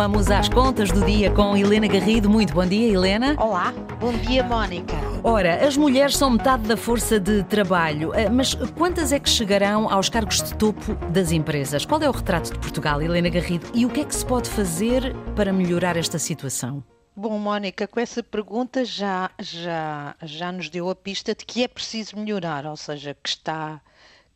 [0.00, 2.26] Vamos às contas do dia com Helena Garrido.
[2.26, 3.36] Muito bom dia, Helena.
[3.36, 4.94] Olá, bom dia, Mónica.
[5.22, 9.92] Ora, as mulheres são metade da força de trabalho, eh, mas quantas é que chegarão
[9.92, 11.84] aos cargos de topo das empresas?
[11.84, 13.66] Qual é o retrato de Portugal, Helena Garrido?
[13.74, 16.82] E o que é que se pode fazer para melhorar esta situação?
[17.14, 21.68] Bom, Mónica, com essa pergunta já, já, já nos deu a pista de que é
[21.68, 23.82] preciso melhorar, ou seja, que está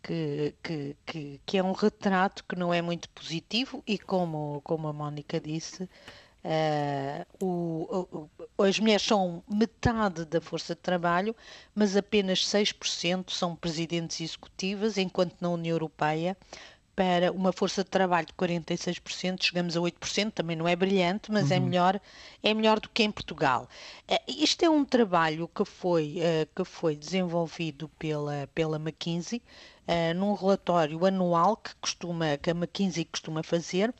[0.05, 4.87] que, que, que, que, é um retrato que não é muito positivo e como, como
[4.87, 11.35] a Mónica disse, uh, o, o, as mulheres são metade da força de trabalho,
[11.75, 16.37] mas apenas 6% são presidentes executivas, enquanto na União Europeia
[16.95, 21.51] para uma força de trabalho de 46%, chegamos a 8%, também não é brilhante, mas
[21.51, 21.63] é uhum.
[21.63, 22.01] é, melhor,
[22.43, 23.69] é melhor do que em Portugal.
[24.09, 29.43] Uh, isto é um trabalho que foi, uh, que foi desenvolvido pela, pela McKinsey,
[29.89, 33.93] uh, num relatório anual que, costuma, que a McKinsey costuma fazer,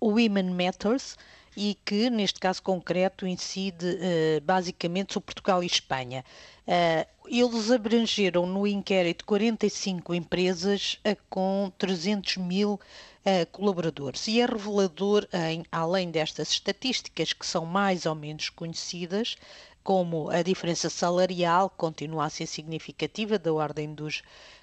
[0.00, 1.18] Women Matters,
[1.56, 6.24] e que, neste caso concreto, incide uh, basicamente sobre Portugal e Espanha.
[6.66, 12.80] Uh, eles abrangeram no inquérito 45 empresas uh, com 300 mil
[13.52, 19.36] colaboradores e é revelador, em, além destas estatísticas que são mais ou menos conhecidas,
[19.84, 24.22] como a diferença salarial continua a ser significativa, da ordem dos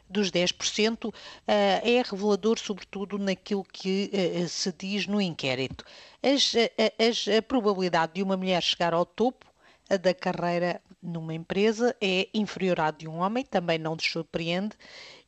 [0.10, 1.14] dos 10%,
[1.48, 5.84] eh, é revelador, sobretudo, naquilo que eh, se diz no inquérito.
[6.22, 9.46] As, eh, as, a probabilidade de uma mulher chegar ao topo
[10.02, 14.76] da carreira numa empresa é inferior à de um homem, também não nos surpreende.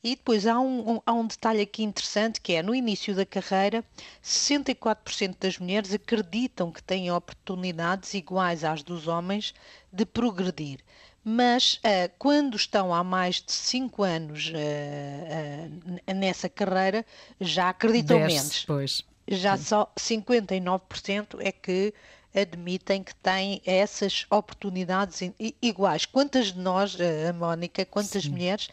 [0.04, 3.26] E depois há um, um, há um detalhe aqui interessante que é no início da
[3.26, 3.84] carreira,
[4.24, 9.54] 64% das mulheres acreditam que têm oportunidades iguais às dos homens
[9.92, 10.80] de progredir
[11.24, 17.06] mas uh, quando estão há mais de 5 anos uh, uh, nessa carreira,
[17.40, 18.66] já acreditam Desce, menos.
[18.66, 19.04] Pois.
[19.28, 19.64] Já Sim.
[19.64, 21.94] só 59% é que
[22.34, 25.20] admitem que têm essas oportunidades
[25.62, 26.06] iguais.
[26.06, 26.96] Quantas de nós,
[27.28, 28.30] a Mónica, quantas Sim.
[28.30, 28.70] mulheres,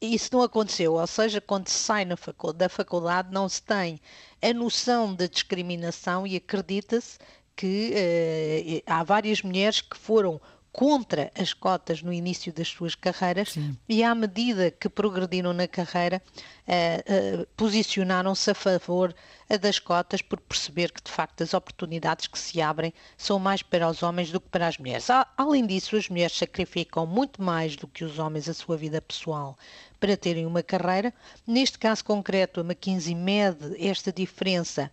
[0.00, 0.94] isso não aconteceu?
[0.94, 2.06] Ou seja, quando se sai
[2.54, 4.00] da faculdade, não se tem
[4.40, 7.18] a noção da discriminação e acredita-se
[7.54, 10.40] que há várias mulheres que foram
[10.72, 13.76] contra as cotas no início das suas carreiras Sim.
[13.86, 16.22] e à medida que progrediram na carreira
[16.66, 19.14] uh, uh, posicionaram-se a favor
[19.50, 23.62] uh, das cotas por perceber que de facto as oportunidades que se abrem são mais
[23.62, 25.08] para os homens do que para as mulheres.
[25.36, 29.58] além disso, as mulheres sacrificam muito mais do que os homens a sua vida pessoal
[30.00, 31.12] para terem uma carreira.
[31.46, 34.90] Neste caso concreto, a McKinsey mede esta diferença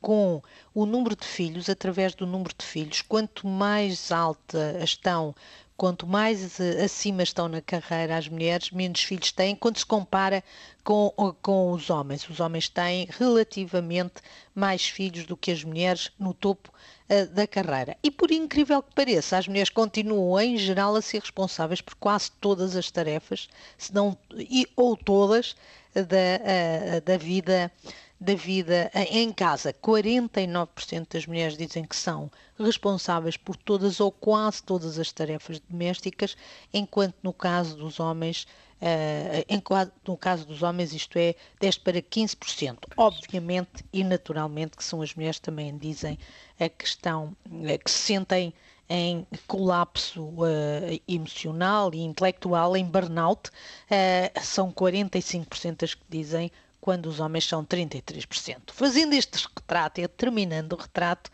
[0.00, 0.42] com
[0.74, 5.34] o número de filhos, através do número de filhos, quanto mais alta estão,
[5.76, 10.44] quanto mais acima estão na carreira as mulheres, menos filhos têm, quando se compara
[10.84, 12.28] com, com os homens.
[12.28, 14.20] Os homens têm relativamente
[14.54, 16.70] mais filhos do que as mulheres no topo
[17.08, 17.96] uh, da carreira.
[18.02, 22.30] E por incrível que pareça, as mulheres continuam, em geral, a ser responsáveis por quase
[22.32, 23.48] todas as tarefas,
[23.78, 25.56] se não, e, ou todas,
[25.94, 27.72] da, uh, da vida
[28.20, 29.72] da vida em casa.
[29.72, 36.36] 49% das mulheres dizem que são responsáveis por todas ou quase todas as tarefas domésticas,
[36.72, 38.46] enquanto no caso dos homens,
[38.82, 42.78] uh, no caso dos homens isto é 10 para 15%.
[42.96, 46.18] Obviamente e naturalmente que são as mulheres também dizem
[46.58, 47.34] a questão
[47.82, 48.52] que se sentem
[48.92, 57.06] em colapso uh, emocional e intelectual, em burnout, uh, são 45% as que dizem quando
[57.06, 58.72] os homens são 33%.
[58.72, 61.30] Fazendo este retrato e terminando o retrato,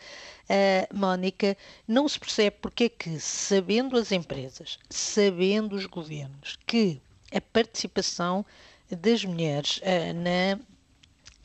[0.50, 7.00] uh, Mónica, não se percebe porque é que, sabendo as empresas, sabendo os governos, que
[7.32, 8.44] a participação
[8.90, 10.58] das mulheres uh, na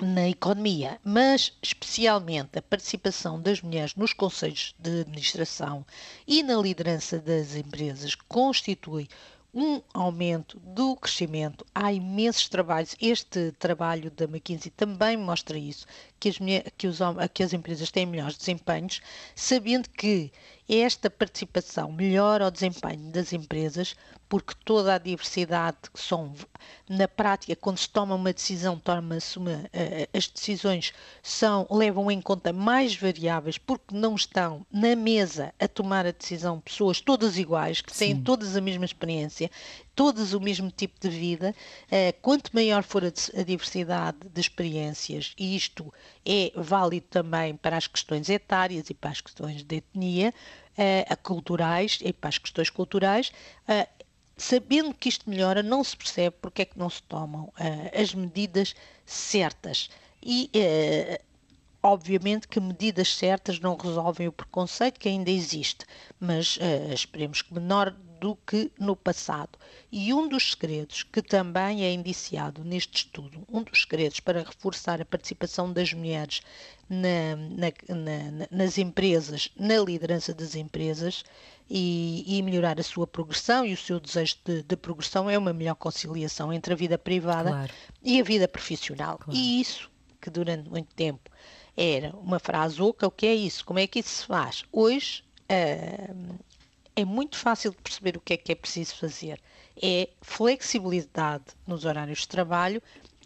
[0.01, 5.85] na economia, mas especialmente a participação das mulheres nos conselhos de administração
[6.27, 9.07] e na liderança das empresas constitui
[9.53, 11.65] um aumento do crescimento.
[11.75, 12.95] Há imensos trabalhos.
[13.01, 15.85] Este trabalho da McKinsey também mostra isso,
[16.21, 16.37] que as,
[16.77, 16.99] que, os,
[17.33, 19.01] que as empresas têm melhores desempenhos,
[19.35, 20.31] sabendo que
[20.69, 23.95] esta participação melhora o desempenho das empresas,
[24.29, 26.33] porque toda a diversidade que são,
[26.87, 32.21] na prática, quando se toma uma decisão, toma-se uma, eh, as decisões são, levam em
[32.21, 37.81] conta mais variáveis, porque não estão na mesa a tomar a decisão pessoas todas iguais,
[37.81, 38.21] que têm Sim.
[38.21, 39.51] todas a mesma experiência,
[39.95, 41.55] todas o mesmo tipo de vida.
[41.89, 45.93] Eh, quanto maior for a diversidade de experiências, e isto
[46.25, 50.33] é válido também para as questões etárias e para as questões de etnia,
[50.77, 53.31] uh, culturais e para as questões culturais,
[53.67, 54.05] uh,
[54.37, 57.53] sabendo que isto melhora, não se percebe porque é que não se tomam
[57.93, 58.73] as medidas
[59.05, 59.89] certas.
[60.23, 60.49] E
[61.83, 65.85] obviamente que medidas certas não resolvem o preconceito que ainda existe,
[66.19, 69.57] mas uh, esperemos que menor do que no passado.
[69.91, 75.01] E um dos segredos que também é indiciado neste estudo, um dos segredos para reforçar
[75.01, 76.41] a participação das mulheres
[76.87, 81.23] na, na, na, nas empresas, na liderança das empresas
[81.67, 85.51] e, e, melhorar a sua progressão e o seu desejo de, de progressão é uma
[85.51, 87.73] melhor conciliação entre a vida privada claro.
[88.03, 89.17] e a vida profissional.
[89.17, 89.39] Claro.
[89.39, 89.89] E isso,
[90.21, 91.31] que durante muito tempo
[91.75, 93.65] era uma frase oca, o que é isso?
[93.65, 94.63] Como é que isso se faz?
[94.71, 96.35] Hoje, uh,
[96.95, 99.39] é muito fácil de perceber o que é que é preciso fazer.
[99.81, 102.81] É flexibilidade nos horários de trabalho,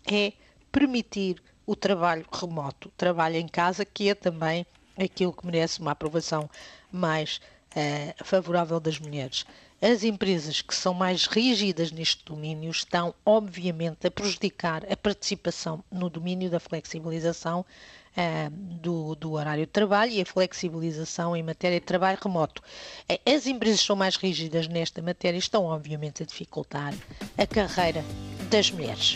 [0.05, 0.33] é
[0.71, 4.65] permitir o trabalho remoto, trabalho em casa, que é também
[4.97, 6.49] aquilo que merece uma aprovação
[6.91, 7.41] mais
[7.71, 9.45] uh, favorável das mulheres.
[9.81, 16.09] As empresas que são mais rígidas neste domínio estão, obviamente, a prejudicar a participação no
[16.09, 17.65] domínio da flexibilização
[18.17, 22.61] uh, do, do, horário de trabalho e a flexibilização em matéria de trabalho remoto.
[23.09, 26.93] Uh, as empresas são mais rígidas nesta matéria estão, obviamente, a dificultar
[27.37, 28.03] a carreira
[28.49, 29.13] das mulheres.